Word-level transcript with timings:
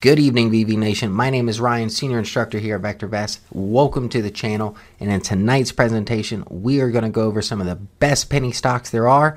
Good 0.00 0.20
evening, 0.20 0.52
VV 0.52 0.76
Nation. 0.76 1.10
My 1.10 1.28
name 1.28 1.48
is 1.48 1.58
Ryan, 1.58 1.90
Senior 1.90 2.20
Instructor 2.20 2.60
here 2.60 2.76
at 2.76 2.82
Vector 2.82 3.08
VectorVest. 3.08 3.40
Welcome 3.50 4.08
to 4.10 4.22
the 4.22 4.30
channel. 4.30 4.76
And 5.00 5.10
in 5.10 5.20
tonight's 5.20 5.72
presentation, 5.72 6.44
we 6.48 6.80
are 6.80 6.92
going 6.92 7.02
to 7.02 7.10
go 7.10 7.22
over 7.22 7.42
some 7.42 7.60
of 7.60 7.66
the 7.66 7.74
best 7.74 8.30
penny 8.30 8.52
stocks 8.52 8.90
there 8.90 9.08
are 9.08 9.36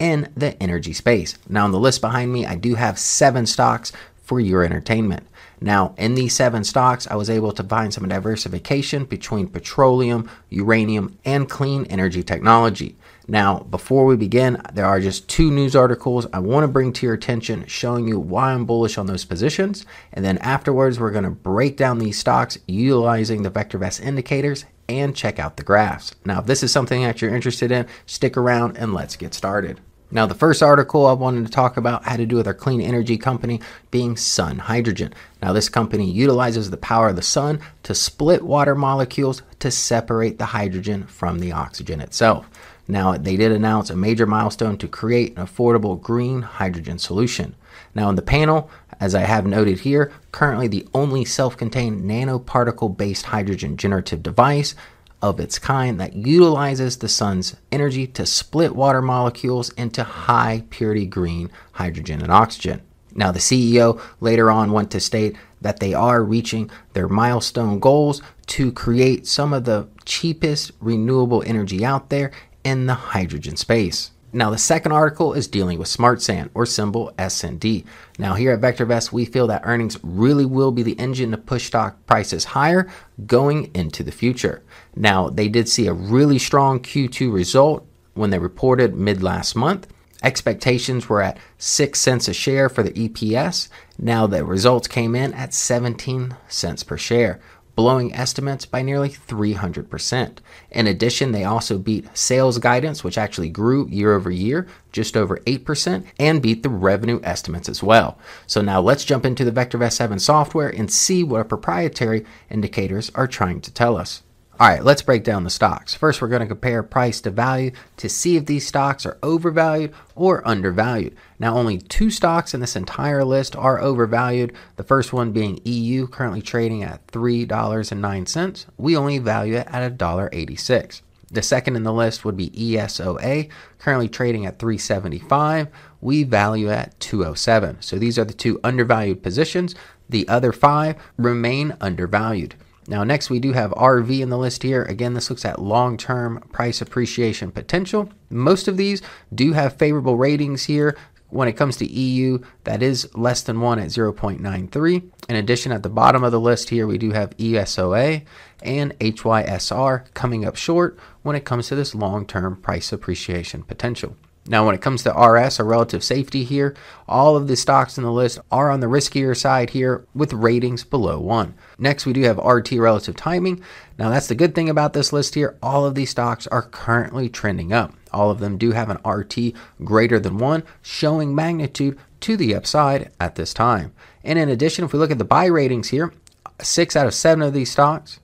in 0.00 0.32
the 0.36 0.60
energy 0.60 0.94
space. 0.94 1.38
Now, 1.48 1.62
on 1.62 1.70
the 1.70 1.78
list 1.78 2.00
behind 2.00 2.32
me, 2.32 2.44
I 2.44 2.56
do 2.56 2.74
have 2.74 2.98
seven 2.98 3.46
stocks 3.46 3.92
for 4.24 4.40
your 4.40 4.64
entertainment. 4.64 5.28
Now, 5.60 5.94
in 5.96 6.16
these 6.16 6.34
seven 6.34 6.64
stocks, 6.64 7.06
I 7.06 7.14
was 7.14 7.30
able 7.30 7.52
to 7.52 7.62
find 7.62 7.94
some 7.94 8.08
diversification 8.08 9.04
between 9.04 9.46
petroleum, 9.46 10.28
uranium, 10.48 11.20
and 11.24 11.48
clean 11.48 11.84
energy 11.84 12.24
technology. 12.24 12.96
Now, 13.30 13.60
before 13.60 14.06
we 14.06 14.16
begin, 14.16 14.60
there 14.72 14.86
are 14.86 14.98
just 14.98 15.28
two 15.28 15.52
news 15.52 15.76
articles 15.76 16.26
I 16.32 16.40
want 16.40 16.64
to 16.64 16.68
bring 16.68 16.92
to 16.94 17.06
your 17.06 17.14
attention 17.14 17.64
showing 17.66 18.08
you 18.08 18.18
why 18.18 18.50
I'm 18.50 18.64
bullish 18.64 18.98
on 18.98 19.06
those 19.06 19.24
positions. 19.24 19.86
And 20.12 20.24
then 20.24 20.36
afterwards, 20.38 20.98
we're 20.98 21.12
going 21.12 21.22
to 21.22 21.30
break 21.30 21.76
down 21.76 22.00
these 22.00 22.18
stocks 22.18 22.58
utilizing 22.66 23.44
the 23.44 23.50
VectorVest 23.52 24.00
indicators 24.00 24.64
and 24.88 25.14
check 25.14 25.38
out 25.38 25.56
the 25.58 25.62
graphs. 25.62 26.12
Now, 26.24 26.40
if 26.40 26.46
this 26.46 26.64
is 26.64 26.72
something 26.72 27.04
that 27.04 27.22
you're 27.22 27.32
interested 27.32 27.70
in, 27.70 27.86
stick 28.04 28.36
around 28.36 28.76
and 28.76 28.94
let's 28.94 29.14
get 29.14 29.32
started. 29.32 29.80
Now, 30.10 30.26
the 30.26 30.34
first 30.34 30.60
article 30.60 31.06
I 31.06 31.12
wanted 31.12 31.46
to 31.46 31.52
talk 31.52 31.76
about 31.76 32.02
had 32.02 32.16
to 32.16 32.26
do 32.26 32.34
with 32.34 32.48
our 32.48 32.54
clean 32.54 32.80
energy 32.80 33.16
company 33.16 33.60
being 33.92 34.16
Sun 34.16 34.58
Hydrogen. 34.58 35.14
Now, 35.40 35.52
this 35.52 35.68
company 35.68 36.10
utilizes 36.10 36.68
the 36.68 36.76
power 36.76 37.10
of 37.10 37.16
the 37.16 37.22
sun 37.22 37.60
to 37.84 37.94
split 37.94 38.42
water 38.42 38.74
molecules 38.74 39.42
to 39.60 39.70
separate 39.70 40.38
the 40.38 40.46
hydrogen 40.46 41.06
from 41.06 41.38
the 41.38 41.52
oxygen 41.52 42.00
itself. 42.00 42.48
Now, 42.88 43.16
they 43.16 43.36
did 43.36 43.52
announce 43.52 43.88
a 43.88 43.96
major 43.96 44.26
milestone 44.26 44.76
to 44.78 44.88
create 44.88 45.36
an 45.36 45.46
affordable 45.46 46.00
green 46.00 46.42
hydrogen 46.42 46.98
solution. 46.98 47.54
Now, 47.94 48.08
in 48.08 48.16
the 48.16 48.22
panel, 48.22 48.70
as 48.98 49.14
I 49.14 49.20
have 49.20 49.46
noted 49.46 49.80
here, 49.80 50.12
currently 50.32 50.66
the 50.66 50.86
only 50.92 51.24
self 51.24 51.56
contained 51.56 52.02
nanoparticle 52.02 52.96
based 52.96 53.26
hydrogen 53.26 53.76
generative 53.76 54.22
device 54.22 54.74
of 55.22 55.38
its 55.38 55.58
kind 55.58 56.00
that 56.00 56.14
utilizes 56.14 56.98
the 56.98 57.08
sun's 57.08 57.56
energy 57.70 58.06
to 58.06 58.26
split 58.26 58.74
water 58.74 59.02
molecules 59.02 59.70
into 59.70 60.02
high 60.02 60.64
purity 60.70 61.06
green 61.06 61.50
hydrogen 61.72 62.22
and 62.22 62.32
oxygen. 62.32 62.80
Now, 63.14 63.32
the 63.32 63.38
CEO 63.38 64.00
later 64.20 64.50
on 64.50 64.72
went 64.72 64.90
to 64.92 65.00
state 65.00 65.36
that 65.60 65.80
they 65.80 65.94
are 65.94 66.22
reaching 66.24 66.70
their 66.92 67.08
milestone 67.08 67.78
goals 67.78 68.22
to 68.46 68.72
create 68.72 69.26
some 69.26 69.52
of 69.52 69.64
the 69.64 69.88
cheapest 70.04 70.72
renewable 70.80 71.42
energy 71.46 71.84
out 71.84 72.10
there 72.10 72.32
in 72.64 72.86
the 72.86 72.94
hydrogen 72.94 73.56
space. 73.56 74.10
Now, 74.32 74.50
the 74.50 74.58
second 74.58 74.92
article 74.92 75.34
is 75.34 75.48
dealing 75.48 75.78
with 75.78 75.88
Smart 75.88 76.22
Sand, 76.22 76.50
or 76.54 76.64
symbol 76.64 77.12
SND. 77.18 77.84
Now, 78.16 78.34
here 78.34 78.52
at 78.52 78.60
VectorVest, 78.60 79.10
we 79.10 79.24
feel 79.24 79.48
that 79.48 79.62
earnings 79.64 79.98
really 80.04 80.44
will 80.44 80.70
be 80.70 80.84
the 80.84 80.98
engine 81.00 81.32
to 81.32 81.36
push 81.36 81.66
stock 81.66 82.06
prices 82.06 82.44
higher 82.44 82.88
going 83.26 83.72
into 83.74 84.04
the 84.04 84.12
future. 84.12 84.62
Now, 84.94 85.30
they 85.30 85.48
did 85.48 85.68
see 85.68 85.88
a 85.88 85.92
really 85.92 86.38
strong 86.38 86.78
Q2 86.78 87.32
result 87.32 87.84
when 88.14 88.30
they 88.30 88.38
reported 88.38 88.94
mid 88.94 89.20
last 89.20 89.56
month. 89.56 89.88
Expectations 90.22 91.08
were 91.08 91.22
at 91.22 91.38
6 91.58 91.98
cents 91.98 92.28
a 92.28 92.34
share 92.34 92.68
for 92.68 92.82
the 92.82 93.08
EPS. 93.08 93.68
Now, 93.98 94.26
the 94.26 94.44
results 94.44 94.86
came 94.86 95.14
in 95.14 95.32
at 95.34 95.54
17 95.54 96.36
cents 96.48 96.82
per 96.84 96.98
share, 96.98 97.40
blowing 97.74 98.14
estimates 98.14 98.66
by 98.66 98.82
nearly 98.82 99.08
300%. 99.08 100.38
In 100.70 100.86
addition, 100.86 101.32
they 101.32 101.44
also 101.44 101.78
beat 101.78 102.14
sales 102.14 102.58
guidance, 102.58 103.02
which 103.02 103.16
actually 103.16 103.48
grew 103.48 103.88
year 103.88 104.14
over 104.14 104.30
year, 104.30 104.66
just 104.92 105.16
over 105.16 105.38
8%, 105.38 106.04
and 106.18 106.42
beat 106.42 106.62
the 106.62 106.68
revenue 106.68 107.20
estimates 107.22 107.70
as 107.70 107.82
well. 107.82 108.18
So 108.46 108.60
now 108.60 108.82
let's 108.82 109.06
jump 109.06 109.24
into 109.24 109.44
the 109.44 109.52
VectorVest 109.52 109.92
7 109.92 110.18
software 110.18 110.68
and 110.68 110.92
see 110.92 111.24
what 111.24 111.38
our 111.38 111.44
proprietary 111.44 112.26
indicators 112.50 113.10
are 113.14 113.26
trying 113.26 113.62
to 113.62 113.72
tell 113.72 113.96
us. 113.96 114.22
All 114.60 114.68
right, 114.68 114.84
let's 114.84 115.00
break 115.00 115.24
down 115.24 115.44
the 115.44 115.48
stocks. 115.48 115.94
First, 115.94 116.20
we're 116.20 116.28
going 116.28 116.42
to 116.42 116.46
compare 116.46 116.82
price 116.82 117.22
to 117.22 117.30
value 117.30 117.70
to 117.96 118.10
see 118.10 118.36
if 118.36 118.44
these 118.44 118.66
stocks 118.66 119.06
are 119.06 119.16
overvalued 119.22 119.94
or 120.14 120.46
undervalued. 120.46 121.16
Now, 121.38 121.56
only 121.56 121.78
two 121.78 122.10
stocks 122.10 122.52
in 122.52 122.60
this 122.60 122.76
entire 122.76 123.24
list 123.24 123.56
are 123.56 123.80
overvalued. 123.80 124.52
The 124.76 124.82
first 124.82 125.14
one 125.14 125.32
being 125.32 125.62
EU, 125.64 126.06
currently 126.06 126.42
trading 126.42 126.82
at 126.82 127.06
$3.09. 127.06 128.66
We 128.76 128.94
only 128.98 129.18
value 129.18 129.56
it 129.56 129.66
at 129.70 129.96
$1.86. 129.96 131.00
The 131.30 131.42
second 131.42 131.76
in 131.76 131.82
the 131.82 131.92
list 131.94 132.26
would 132.26 132.36
be 132.36 132.50
ESOA, 132.50 133.48
currently 133.78 134.10
trading 134.10 134.44
at 134.44 134.58
375. 134.58 135.68
We 136.02 136.22
value 136.24 136.68
at 136.68 137.00
207. 137.00 137.80
So 137.80 137.96
these 137.96 138.18
are 138.18 138.26
the 138.26 138.34
two 138.34 138.60
undervalued 138.62 139.22
positions. 139.22 139.74
The 140.10 140.28
other 140.28 140.52
five 140.52 140.96
remain 141.16 141.78
undervalued. 141.80 142.56
Now, 142.90 143.04
next 143.04 143.30
we 143.30 143.38
do 143.38 143.52
have 143.52 143.70
RV 143.70 144.18
in 144.18 144.30
the 144.30 144.36
list 144.36 144.64
here. 144.64 144.82
Again, 144.82 145.14
this 145.14 145.30
looks 145.30 145.44
at 145.44 145.62
long 145.62 145.96
term 145.96 146.40
price 146.50 146.82
appreciation 146.82 147.52
potential. 147.52 148.10
Most 148.30 148.66
of 148.66 148.76
these 148.76 149.00
do 149.32 149.52
have 149.52 149.76
favorable 149.76 150.16
ratings 150.16 150.64
here. 150.64 150.96
When 151.28 151.46
it 151.46 151.52
comes 151.52 151.76
to 151.76 151.86
EU, 151.86 152.40
that 152.64 152.82
is 152.82 153.08
less 153.14 153.42
than 153.42 153.60
1 153.60 153.78
at 153.78 153.90
0.93. 153.90 155.10
In 155.28 155.36
addition, 155.36 155.70
at 155.70 155.84
the 155.84 155.88
bottom 155.88 156.24
of 156.24 156.32
the 156.32 156.40
list 156.40 156.70
here, 156.70 156.88
we 156.88 156.98
do 156.98 157.12
have 157.12 157.36
ESOA 157.36 158.24
and 158.60 158.98
HYSR 158.98 160.12
coming 160.12 160.44
up 160.44 160.56
short 160.56 160.98
when 161.22 161.36
it 161.36 161.44
comes 161.44 161.68
to 161.68 161.76
this 161.76 161.94
long 161.94 162.26
term 162.26 162.56
price 162.56 162.92
appreciation 162.92 163.62
potential. 163.62 164.16
Now, 164.50 164.66
when 164.66 164.74
it 164.74 164.80
comes 164.80 165.04
to 165.04 165.12
RS 165.12 165.60
or 165.60 165.64
relative 165.64 166.02
safety 166.02 166.42
here, 166.42 166.74
all 167.06 167.36
of 167.36 167.46
the 167.46 167.54
stocks 167.54 167.96
in 167.96 168.02
the 168.02 168.10
list 168.10 168.40
are 168.50 168.68
on 168.68 168.80
the 168.80 168.88
riskier 168.88 169.36
side 169.36 169.70
here 169.70 170.04
with 170.12 170.32
ratings 170.32 170.82
below 170.82 171.20
one. 171.20 171.54
Next, 171.78 172.04
we 172.04 172.12
do 172.12 172.22
have 172.22 172.36
RT 172.36 172.72
relative 172.72 173.14
timing. 173.14 173.62
Now, 173.96 174.10
that's 174.10 174.26
the 174.26 174.34
good 174.34 174.56
thing 174.56 174.68
about 174.68 174.92
this 174.92 175.12
list 175.12 175.36
here. 175.36 175.56
All 175.62 175.86
of 175.86 175.94
these 175.94 176.10
stocks 176.10 176.48
are 176.48 176.62
currently 176.62 177.28
trending 177.28 177.72
up. 177.72 177.94
All 178.12 178.32
of 178.32 178.40
them 178.40 178.58
do 178.58 178.72
have 178.72 178.90
an 178.90 178.98
RT 179.08 179.54
greater 179.84 180.18
than 180.18 180.36
one, 180.36 180.64
showing 180.82 181.32
magnitude 181.32 181.96
to 182.22 182.36
the 182.36 182.56
upside 182.56 183.12
at 183.20 183.36
this 183.36 183.54
time. 183.54 183.92
And 184.24 184.36
in 184.36 184.48
addition, 184.48 184.84
if 184.84 184.92
we 184.92 184.98
look 184.98 185.12
at 185.12 185.18
the 185.18 185.24
buy 185.24 185.44
ratings 185.44 185.90
here, 185.90 186.12
six 186.60 186.96
out 186.96 187.06
of 187.06 187.14
seven 187.14 187.44
of 187.44 187.52
these 187.52 187.70
stocks 187.70 188.18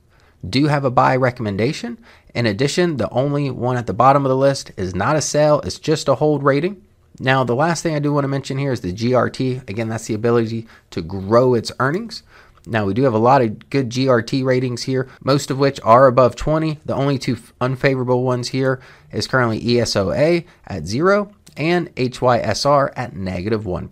do 0.49 0.67
have 0.67 0.85
a 0.85 0.91
buy 0.91 1.15
recommendation. 1.15 1.99
In 2.37 2.45
addition, 2.45 2.99
the 2.99 3.09
only 3.09 3.51
one 3.51 3.79
at 3.79 3.87
the 3.87 3.95
bottom 3.95 4.27
of 4.27 4.29
the 4.29 4.37
list 4.37 4.71
is 4.77 4.95
not 4.95 5.17
a 5.17 5.23
sell, 5.23 5.61
it's 5.61 5.79
just 5.79 6.07
a 6.07 6.17
hold 6.17 6.43
rating. 6.43 6.85
Now, 7.19 7.45
the 7.45 7.55
last 7.55 7.83
thing 7.83 7.95
I 7.95 7.99
do 7.99 8.13
want 8.13 8.25
to 8.25 8.29
mention 8.29 8.59
here 8.59 8.73
is 8.73 8.83
the 8.83 8.93
GRT. 8.93 9.67
Again, 9.71 9.89
that's 9.89 10.05
the 10.05 10.13
ability 10.13 10.67
to 10.91 11.01
grow 11.01 11.55
its 11.55 11.73
earnings. 11.81 12.23
Now, 12.67 12.85
we 12.85 12.93
do 12.93 13.05
have 13.05 13.15
a 13.15 13.19
lot 13.19 13.41
of 13.41 13.71
good 13.71 13.89
GRT 13.89 14.45
ratings 14.45 14.83
here, 14.83 15.09
most 15.25 15.51
of 15.51 15.59
which 15.59 15.81
are 15.83 16.09
above 16.09 16.37
20. 16.37 16.81
The 16.85 16.95
only 16.95 17.19
two 17.19 17.39
unfavorable 17.59 18.23
ones 18.23 18.49
here 18.49 18.83
is 19.11 19.27
currently 19.27 19.59
ESOA 19.59 20.45
at 20.67 20.87
zero 20.87 21.33
and 21.57 21.89
HYSR 21.95 22.93
at 22.97 23.17
negative 23.17 23.65
1. 23.65 23.89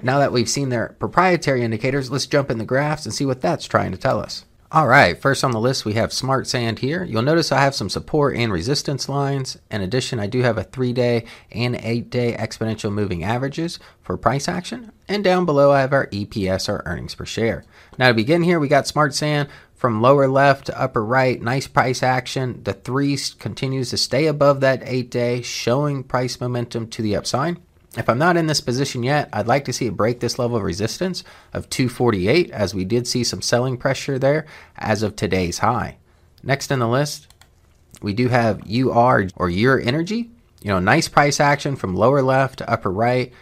Now 0.00 0.20
that 0.20 0.30
we've 0.30 0.48
seen 0.48 0.68
their 0.68 0.94
proprietary 1.00 1.62
indicators, 1.64 2.12
let's 2.12 2.26
jump 2.26 2.48
in 2.48 2.58
the 2.58 2.64
graphs 2.64 3.06
and 3.06 3.12
see 3.12 3.26
what 3.26 3.40
that's 3.40 3.66
trying 3.66 3.90
to 3.90 3.98
tell 3.98 4.20
us. 4.20 4.44
All 4.74 4.88
right, 4.88 5.20
first 5.20 5.44
on 5.44 5.50
the 5.50 5.60
list 5.60 5.84
we 5.84 5.92
have 5.94 6.14
Smart 6.14 6.46
Sand 6.46 6.78
here. 6.78 7.04
You'll 7.04 7.20
notice 7.20 7.52
I 7.52 7.60
have 7.60 7.74
some 7.74 7.90
support 7.90 8.34
and 8.34 8.50
resistance 8.50 9.06
lines. 9.06 9.58
In 9.70 9.82
addition, 9.82 10.18
I 10.18 10.26
do 10.26 10.40
have 10.40 10.56
a 10.56 10.64
three 10.64 10.94
day 10.94 11.26
and 11.50 11.76
eight 11.76 12.08
day 12.08 12.34
exponential 12.38 12.90
moving 12.90 13.22
averages 13.22 13.78
for 14.00 14.16
price 14.16 14.48
action. 14.48 14.90
And 15.08 15.22
down 15.22 15.44
below, 15.44 15.72
I 15.72 15.82
have 15.82 15.92
our 15.92 16.06
EPS 16.06 16.70
or 16.70 16.82
earnings 16.86 17.14
per 17.14 17.26
share. 17.26 17.64
Now, 17.98 18.08
to 18.08 18.14
begin 18.14 18.42
here, 18.42 18.58
we 18.58 18.66
got 18.66 18.86
Smart 18.86 19.12
Sand 19.12 19.50
from 19.74 20.00
lower 20.00 20.26
left 20.26 20.64
to 20.68 20.80
upper 20.80 21.04
right. 21.04 21.42
Nice 21.42 21.66
price 21.66 22.02
action. 22.02 22.62
The 22.64 22.72
three 22.72 23.18
continues 23.38 23.90
to 23.90 23.98
stay 23.98 24.26
above 24.26 24.62
that 24.62 24.80
eight 24.86 25.10
day, 25.10 25.42
showing 25.42 26.02
price 26.02 26.40
momentum 26.40 26.86
to 26.88 27.02
the 27.02 27.14
upside. 27.14 27.58
If 27.96 28.08
I'm 28.08 28.18
not 28.18 28.38
in 28.38 28.46
this 28.46 28.62
position 28.62 29.02
yet, 29.02 29.28
I'd 29.32 29.46
like 29.46 29.66
to 29.66 29.72
see 29.72 29.86
it 29.86 29.96
break 29.96 30.20
this 30.20 30.38
level 30.38 30.56
of 30.56 30.62
resistance 30.62 31.24
of 31.52 31.68
248 31.68 32.50
as 32.50 32.74
we 32.74 32.84
did 32.84 33.06
see 33.06 33.22
some 33.22 33.42
selling 33.42 33.76
pressure 33.76 34.18
there 34.18 34.46
as 34.76 35.02
of 35.02 35.14
today's 35.14 35.58
high. 35.58 35.98
Next 36.42 36.70
in 36.70 36.78
the 36.78 36.88
list, 36.88 37.28
we 38.00 38.14
do 38.14 38.28
have 38.28 38.62
UR 38.70 39.28
or 39.36 39.50
Ur 39.50 39.80
Energy. 39.80 40.30
You 40.62 40.70
know, 40.70 40.78
nice 40.78 41.08
price 41.08 41.38
action 41.38 41.76
from 41.76 41.94
lower 41.94 42.22
left 42.22 42.58
to 42.58 42.70
upper 42.70 42.90
right. 42.90 43.32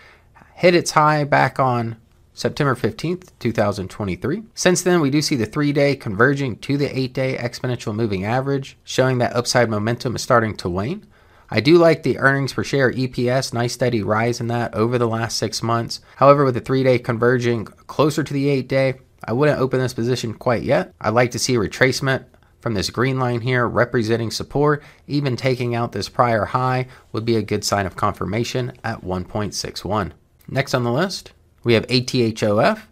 Hit 0.55 0.75
its 0.75 0.91
high 0.91 1.25
back 1.25 1.61
on 1.61 1.97
September 2.35 2.75
15th, 2.75 3.31
2023. 3.39 4.43
Since 4.55 4.83
then, 4.83 5.01
we 5.01 5.11
do 5.11 5.23
see 5.23 5.37
the 5.37 5.47
three 5.47 5.73
day 5.73 5.95
converging 5.95 6.57
to 6.59 6.77
the 6.77 6.99
eight 6.99 7.13
day 7.13 7.37
exponential 7.37 7.95
moving 7.95 8.25
average, 8.25 8.79
showing 8.83 9.19
that 9.19 9.37
upside 9.37 9.71
momentum 9.71 10.17
is 10.17 10.23
starting 10.23 10.57
to 10.57 10.69
wane. 10.69 11.07
I 11.51 11.61
do 11.61 11.79
like 11.79 12.05
the 12.05 12.19
earnings 12.19 12.53
per 12.53 12.63
share 12.63 12.93
EPS, 12.93 13.53
nice 13.53 13.73
steady 13.73 14.03
rise 14.03 14.41
in 14.41 14.47
that 14.49 14.73
over 14.75 14.99
the 14.99 15.09
last 15.09 15.37
six 15.37 15.63
months. 15.63 16.01
However, 16.17 16.45
with 16.45 16.55
the 16.55 16.61
three 16.61 16.85
day 16.85 16.99
converging 16.99 17.65
closer 17.65 18.23
to 18.23 18.33
the 18.33 18.49
eight 18.49 18.69
day, 18.69 19.01
I 19.25 19.33
wouldn't 19.33 19.59
open 19.59 19.81
this 19.81 19.93
position 19.93 20.35
quite 20.35 20.63
yet. 20.63 20.95
I'd 21.01 21.11
like 21.11 21.33
to 21.33 21.39
see 21.39 21.57
a 21.57 21.59
retracement 21.59 22.25
from 22.61 22.75
this 22.75 22.91
green 22.91 23.19
line 23.19 23.41
here 23.41 23.67
representing 23.67 24.31
support. 24.31 24.83
Even 25.09 25.37
taking 25.37 25.75
out 25.75 25.93
this 25.93 26.09
prior 26.09 26.45
high 26.45 26.87
would 27.13 27.25
be 27.25 27.37
a 27.37 27.43
good 27.43 27.65
sign 27.65 27.87
of 27.87 27.97
confirmation 27.97 28.73
at 28.85 29.03
1.61. 29.03 30.13
Next 30.49 30.75
on 30.75 30.85
the 30.85 30.93
list, 30.93 31.33
we 31.65 31.75
have 31.75 31.87
ATHOF. 31.89 32.83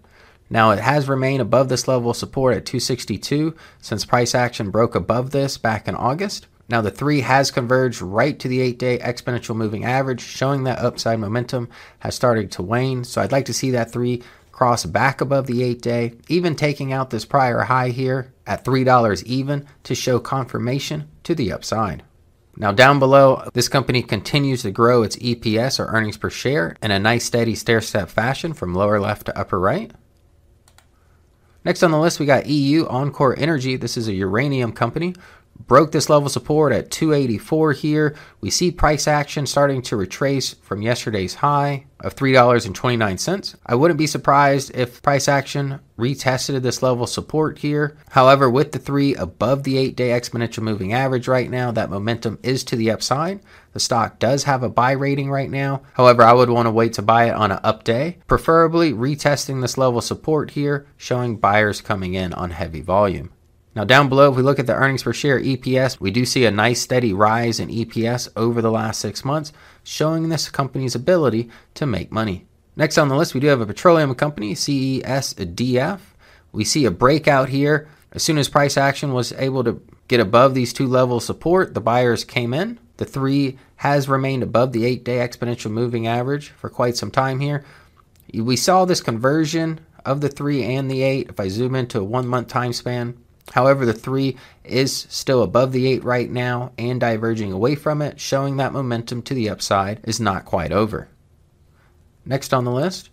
Now 0.51 0.71
it 0.71 0.79
has 0.79 1.09
remained 1.09 1.43
above 1.43 1.69
this 1.69 1.87
level 1.87 2.11
of 2.11 2.17
support 2.17 2.57
at 2.57 2.67
262 2.67 3.55
since 3.81 4.05
price 4.05 4.35
action 4.35 4.71
broke 4.71 4.95
above 4.95 5.31
this 5.31 5.59
back 5.59 5.87
in 5.87 5.95
August. 5.95 6.47
Now 6.69 6.83
the 6.83 6.91
three 6.91 7.23
has 7.23 7.51
converged 7.51 8.03
right 8.03 8.39
to 8.39 8.49
the 8.49 8.61
eight 8.61 8.79
day 8.79 8.99
exponential 8.99 9.57
moving 9.57 9.85
average, 9.85 10.21
showing 10.21 10.65
that 10.65 10.79
upside 10.79 11.19
momentum 11.19 11.69
has 12.01 12.15
started 12.15 12.53
to 12.53 12.63
wane. 12.63 13.05
So 13.05 13.23
I'd 13.23 13.33
like 13.33 13.47
to 13.47 13.55
see 13.55 13.71
that 13.71 13.91
three 13.91 14.23
cross 14.53 14.85
back 14.85 15.21
above 15.21 15.47
the 15.47 15.63
eight 15.63 15.81
day, 15.81 16.15
even 16.29 16.57
taking 16.57 16.93
out 16.93 17.11
this 17.11 17.25
prior 17.25 17.61
high 17.61 17.91
here 17.91 18.35
at 18.45 18.65
$3 18.65 19.23
even 19.25 19.65
to 19.85 19.95
show 19.95 20.19
confirmation 20.19 21.09
to 21.23 21.35
the 21.35 21.53
upside. 21.53 22.03
Now, 22.57 22.73
down 22.73 22.99
below, 22.99 23.49
this 23.53 23.69
company 23.69 24.03
continues 24.03 24.63
to 24.63 24.73
grow 24.73 25.05
its 25.05 25.15
EPS 25.17 25.79
or 25.79 25.87
earnings 25.87 26.17
per 26.17 26.29
share 26.29 26.75
in 26.83 26.91
a 26.91 26.99
nice 26.99 27.25
steady 27.25 27.55
stair 27.55 27.81
step 27.81 28.09
fashion 28.09 28.53
from 28.53 28.75
lower 28.75 28.99
left 28.99 29.27
to 29.27 29.39
upper 29.39 29.61
right. 29.61 29.93
Next 31.65 31.85
on 31.85 31.93
the 31.93 32.01
list, 32.01 32.19
we 32.19 32.27
got 32.27 32.47
EU 32.47 32.87
Encore 32.87 33.39
Energy. 33.39 33.77
This 33.77 33.97
is 33.97 34.09
a 34.09 34.13
uranium 34.13 34.73
company 34.73 35.15
broke 35.67 35.93
this 35.93 36.09
level 36.09 36.29
support 36.29 36.73
at 36.73 36.91
284 36.91 37.73
here. 37.73 38.17
We 38.41 38.51
see 38.51 38.71
price 38.71 39.07
action 39.07 39.47
starting 39.47 39.83
to 39.83 39.97
retrace 39.97 40.55
from 40.55 40.83
yesterday's 40.83 41.35
high 41.35 41.87
of 42.01 42.15
$3.29. 42.15 43.57
I 43.67 43.75
wouldn't 43.75 43.99
be 43.99 44.07
surprised 44.07 44.71
if 44.75 45.03
price 45.03 45.29
action 45.29 45.81
retested 45.99 46.63
this 46.63 46.83
level 46.83 47.07
support 47.07 47.59
here. 47.59 47.97
However, 48.11 48.49
with 48.49 48.73
the 48.73 48.79
three 48.79 49.15
above 49.17 49.65
the 49.65 49.77
eight 49.77 49.97
day 49.97 50.11
exponential 50.11 50.63
moving 50.63 50.93
average 50.93 51.27
right 51.27 51.51
now, 51.51 51.73
that 51.73 51.91
momentum 51.91 52.39
is 52.43 52.63
to 52.65 52.77
the 52.77 52.91
upside. 52.91 53.41
The 53.73 53.81
stock 53.81 54.19
does 54.19 54.45
have 54.45 54.63
a 54.63 54.69
buy 54.69 54.93
rating 54.93 55.31
right 55.31 55.51
now. 55.51 55.83
However, 55.95 56.23
I 56.23 56.33
would 56.33 56.51
want 56.51 56.67
to 56.67 56.73
wait 56.73 56.95
to 56.95 57.03
buy 57.03 57.25
it 57.25 57.35
on 57.35 57.51
an 57.51 57.61
up 57.65 57.85
day, 57.85 58.19
preferably 58.27 58.93
retesting 58.93 59.61
this 59.61 59.77
level 59.77 60.01
support 60.01 60.53
here, 60.53 60.87
showing 60.97 61.37
buyers 61.37 61.81
coming 61.81 62.15
in 62.15 62.33
on 62.33 62.51
heavy 62.51 62.81
volume. 62.81 63.33
Now, 63.79 63.85
down 63.85 64.09
below, 64.09 64.29
if 64.29 64.37
we 64.37 64.43
look 64.43 64.59
at 64.59 64.67
the 64.67 64.75
earnings 64.75 65.05
per 65.05 65.13
share 65.13 65.39
EPS, 65.39 66.01
we 66.01 66.11
do 66.11 66.27
see 66.27 66.45
a 66.45 66.51
nice 66.51 66.81
steady 66.81 67.13
rise 67.13 67.61
in 67.61 67.69
EPS 67.69 68.29
over 68.35 68.61
the 68.61 68.73
last 68.73 69.01
six 69.01 69.25
months, 69.25 69.53
showing 69.85 70.29
this 70.29 70.51
company's 70.51 70.97
ability 70.97 71.49
to 71.75 71.87
make 71.87 72.11
money. 72.11 72.45
Next 72.75 72.99
on 72.99 73.07
the 73.07 73.15
list, 73.15 73.35
we 73.35 73.41
do 73.41 73.47
have 73.47 73.61
a 73.61 73.67
petroleum 73.67 74.13
company, 74.17 74.57
CESDF. 74.57 76.01
We 76.51 76.65
see 76.65 76.87
a 76.87 76.91
breakout 76.91 77.51
here. 77.51 77.89
As 78.11 78.25
soon 78.25 78.39
as 78.39 78.49
price 78.49 78.77
action 78.77 79.13
was 79.13 79.31
able 79.35 79.63
to 79.63 79.81
get 80.09 80.19
above 80.19 80.55
these 80.55 80.73
two 80.73 80.89
levels 80.89 81.23
of 81.23 81.37
support, 81.37 81.75
the 81.75 81.81
buyers 81.81 82.25
came 82.25 82.53
in. 82.53 82.81
The 82.97 83.05
three 83.05 83.59
has 83.77 84.09
remained 84.09 84.43
above 84.43 84.73
the 84.73 84.87
eight 84.87 85.05
day 85.05 85.19
exponential 85.19 85.71
moving 85.71 86.09
average 86.09 86.49
for 86.49 86.69
quite 86.69 86.97
some 86.97 87.13
time 87.13 87.39
here. 87.39 87.65
We 88.35 88.57
saw 88.57 88.85
this 88.85 89.01
conversion 89.01 89.79
of 90.05 90.21
the 90.21 90.29
three 90.29 90.65
and 90.65 90.91
the 90.91 91.05
eight. 91.05 91.29
If 91.29 91.39
I 91.39 91.47
zoom 91.47 91.77
into 91.77 92.01
a 92.01 92.05
one 92.05 92.27
month 92.27 92.49
time 92.49 92.73
span, 92.73 93.17
However, 93.53 93.87
the 93.87 93.93
3 93.93 94.37
is 94.65 95.07
still 95.09 95.43
above 95.43 95.73
the 95.73 95.87
8 95.87 96.05
right 96.05 96.31
now 96.31 96.73
and 96.79 97.01
diverging 97.01 97.53
away 97.53 97.75
from 97.75 98.03
it, 98.03 98.21
showing 98.21 98.57
that 98.57 98.73
momentum 98.73 99.23
to 99.23 99.35
the 99.35 99.49
upside 99.49 100.01
is 100.05 100.21
not 100.21 100.45
quite 100.45 100.73
over. 100.73 101.09
Next 102.25 102.53
on 102.53 102.65
the 102.65 102.71
list, 102.71 103.11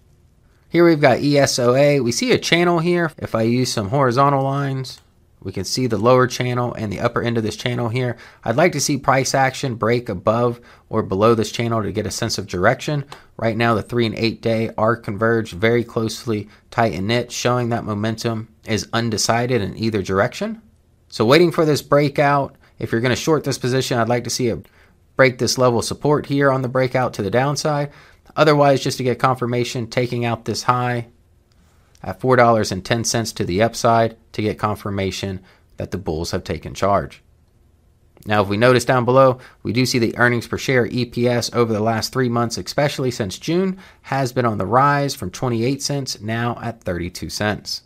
here 0.70 0.86
we've 0.86 1.00
got 1.00 1.20
ESOA. 1.20 2.04
We 2.04 2.12
see 2.12 2.32
a 2.34 2.38
channel 2.38 2.80
here. 2.80 3.12
If 3.18 3.34
I 3.34 3.44
use 3.44 3.72
some 3.72 3.90
horizontal 3.90 4.44
lines, 4.44 5.00
we 5.46 5.52
can 5.52 5.64
see 5.64 5.86
the 5.86 6.00
lower 6.00 6.26
channel 6.26 6.74
and 6.74 6.92
the 6.92 7.00
upper 7.00 7.22
end 7.22 7.38
of 7.38 7.44
this 7.44 7.56
channel 7.56 7.88
here. 7.88 8.18
I'd 8.44 8.56
like 8.56 8.72
to 8.72 8.82
see 8.82 8.98
price 8.98 9.36
action 9.36 9.76
break 9.76 10.10
above 10.10 10.60
or 10.90 11.04
below 11.04 11.36
this 11.36 11.52
channel 11.52 11.84
to 11.84 11.92
get 11.92 12.08
a 12.08 12.12
sense 12.12 12.40
of 12.40 12.48
direction. 12.48 13.06
Right 13.38 13.56
now, 13.56 13.76
the 13.76 13.84
3 13.84 14.08
and 14.08 14.16
8 14.16 14.42
day 14.42 14.72
are 14.76 14.96
converged 14.96 15.54
very 15.54 15.84
closely, 15.84 16.50
tight 16.72 16.94
and 16.94 17.08
knit, 17.08 17.32
showing 17.32 17.70
that 17.70 17.84
momentum 17.84 18.48
is 18.66 18.90
undecided 18.92 19.62
in 19.62 19.78
either 19.78 20.02
direction. 20.02 20.64
So, 21.10 21.26
waiting 21.26 21.52
for 21.52 21.64
this 21.64 21.84
breakout. 21.84 22.56
If 22.80 22.92
you're 22.92 23.02
going 23.02 23.12
to 23.12 23.16
short 23.16 23.44
this 23.44 23.60
position, 23.60 24.00
I'd 24.00 24.10
like 24.10 24.24
to 24.24 24.32
see 24.32 24.48
it 24.48 24.66
break 25.16 25.38
this 25.38 25.60
level 25.60 25.80
of 25.80 25.86
support 25.86 26.26
here 26.26 26.52
on 26.52 26.64
the 26.64 26.68
breakout 26.68 27.14
to 27.14 27.22
the 27.22 27.32
downside. 27.32 27.92
Otherwise, 28.36 28.84
just 28.84 28.98
to 28.98 29.04
get 29.04 29.20
confirmation, 29.20 29.88
taking 29.88 30.26
out 30.26 30.44
this 30.44 30.64
high 30.64 31.08
at 32.06 32.22
$4.10 32.22 33.36
to 33.36 33.44
the 33.44 33.62
upside 33.62 34.16
to 34.32 34.42
get 34.42 34.60
confirmation 34.60 35.42
that 35.76 35.92
the 35.92 35.98
bulls 35.98 36.32
have 36.32 36.46
taken 36.46 36.74
charge. 36.74 37.22
Now, 38.28 38.42
if 38.42 38.48
we 38.48 38.58
notice 38.58 38.86
down 38.86 39.06
below, 39.06 39.40
we 39.62 39.74
do 39.74 39.86
see 39.86 40.00
the 40.00 40.18
earnings 40.18 40.48
per 40.48 40.58
share 40.58 40.88
EPS 40.88 41.54
over 41.54 41.74
the 41.74 41.82
last 41.82 42.14
three 42.14 42.30
months, 42.30 42.58
especially 42.58 43.12
since 43.12 43.38
June, 43.38 43.78
has 44.04 44.32
been 44.32 44.46
on 44.46 44.58
the 44.58 44.66
rise 44.66 45.14
from 45.14 45.30
28 45.30 45.82
cents 45.82 46.22
now 46.22 46.58
at 46.62 46.84
32 46.84 47.30
cents. 47.30 47.82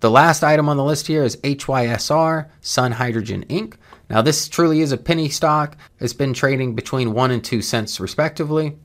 The 0.00 0.10
last 0.10 0.44
item 0.44 0.68
on 0.68 0.76
the 0.76 0.84
list 0.84 1.06
here 1.06 1.24
is 1.24 1.38
HYSR, 1.38 2.48
Sun 2.60 2.92
Hydrogen 2.92 3.44
Inc. 3.48 3.74
Now, 4.10 4.22
this 4.22 4.46
truly 4.46 4.82
is 4.82 4.92
a 4.92 4.98
penny 4.98 5.28
stock. 5.28 5.76
It's 5.98 6.12
been 6.12 6.34
trading 6.34 6.74
between 6.74 7.12
1 7.12 7.30
and 7.30 7.42
2 7.42 7.62
cents 7.62 7.98
respectively. 7.98 8.76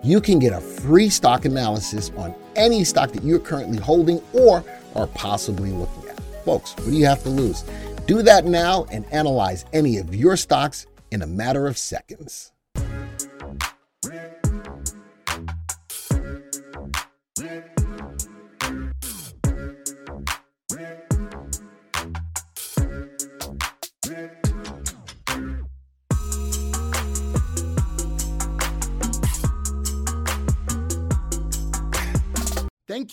you 0.03 0.19
can 0.19 0.39
get 0.39 0.53
a 0.53 0.59
free 0.59 1.09
stock 1.09 1.45
analysis 1.45 2.09
on 2.17 2.33
any 2.55 2.83
stock 2.83 3.11
that 3.11 3.23
you're 3.23 3.37
currently 3.39 3.77
holding 3.77 4.19
or 4.33 4.63
are 4.95 5.05
possibly 5.07 5.71
looking 5.71 6.09
at. 6.09 6.19
Folks, 6.45 6.75
what 6.77 6.87
do 6.87 6.93
you 6.93 7.05
have 7.05 7.21
to 7.23 7.29
lose? 7.29 7.63
Do 8.07 8.23
that 8.23 8.45
now 8.45 8.85
and 8.91 9.05
analyze 9.11 9.65
any 9.71 9.97
of 9.97 10.15
your 10.15 10.35
stocks 10.35 10.87
in 11.11 11.21
a 11.21 11.27
matter 11.27 11.67
of 11.67 11.77
seconds. 11.77 12.52
Thank 17.43 17.65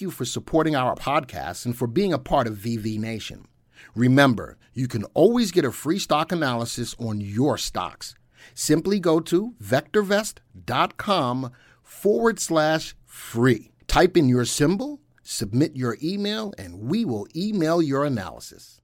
you 0.00 0.12
for 0.12 0.24
supporting 0.24 0.76
our 0.76 0.94
podcast 0.94 1.66
and 1.66 1.76
for 1.76 1.88
being 1.88 2.12
a 2.12 2.18
part 2.18 2.46
of 2.46 2.54
VV 2.54 3.00
Nation. 3.00 3.48
Remember, 3.96 4.56
you 4.74 4.86
can 4.86 5.02
always 5.14 5.50
get 5.50 5.64
a 5.64 5.72
free 5.72 5.98
stock 5.98 6.30
analysis 6.30 6.94
on 7.00 7.20
your 7.20 7.58
stocks. 7.58 8.14
Simply 8.54 9.00
go 9.00 9.18
to 9.18 9.56
vectorvest.com 9.60 11.50
forward 11.82 12.38
slash 12.38 12.94
free. 13.04 13.72
Type 13.90 14.16
in 14.16 14.28
your 14.28 14.44
symbol 14.44 15.00
Submit 15.24 15.76
your 15.76 15.96
email 16.00 16.52
and 16.56 16.78
we 16.78 17.04
will 17.04 17.26
email 17.34 17.82
your 17.82 18.04
analysis. 18.04 18.79